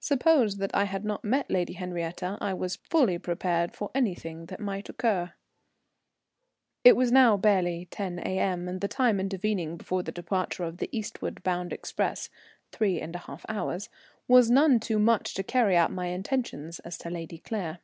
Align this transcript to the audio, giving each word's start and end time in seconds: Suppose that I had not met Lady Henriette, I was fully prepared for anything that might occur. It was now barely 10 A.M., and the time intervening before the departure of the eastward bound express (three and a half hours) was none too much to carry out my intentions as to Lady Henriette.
Suppose 0.00 0.56
that 0.56 0.74
I 0.74 0.84
had 0.84 1.04
not 1.04 1.22
met 1.22 1.50
Lady 1.50 1.74
Henriette, 1.74 2.22
I 2.40 2.54
was 2.54 2.76
fully 2.76 3.18
prepared 3.18 3.76
for 3.76 3.90
anything 3.94 4.46
that 4.46 4.58
might 4.58 4.88
occur. 4.88 5.34
It 6.82 6.96
was 6.96 7.12
now 7.12 7.36
barely 7.36 7.84
10 7.90 8.20
A.M., 8.20 8.68
and 8.68 8.80
the 8.80 8.88
time 8.88 9.20
intervening 9.20 9.76
before 9.76 10.02
the 10.02 10.12
departure 10.12 10.64
of 10.64 10.78
the 10.78 10.88
eastward 10.96 11.42
bound 11.42 11.74
express 11.74 12.30
(three 12.72 13.02
and 13.02 13.14
a 13.14 13.18
half 13.28 13.44
hours) 13.50 13.90
was 14.26 14.50
none 14.50 14.80
too 14.80 14.98
much 14.98 15.34
to 15.34 15.42
carry 15.42 15.76
out 15.76 15.92
my 15.92 16.06
intentions 16.06 16.78
as 16.80 16.96
to 16.96 17.10
Lady 17.10 17.42
Henriette. 17.46 17.82